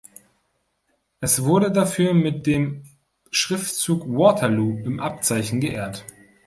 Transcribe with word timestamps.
Es 1.19 1.43
wurde 1.43 1.71
dafür 1.71 2.15
mit 2.15 2.47
dem 2.47 2.81
Schriftzug 3.29 4.07
"Waterloo" 4.07 4.79
im 4.83 4.99
Abzeichen 4.99 5.59
geehrt. 5.59 6.05